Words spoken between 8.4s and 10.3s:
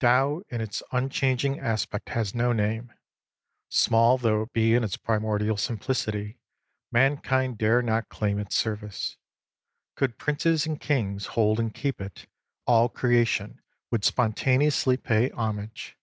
service. Could